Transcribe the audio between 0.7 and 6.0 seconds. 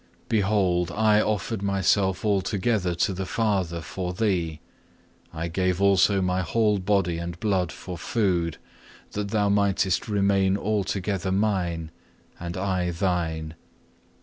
I offered Myself altogether to the Father for thee, I give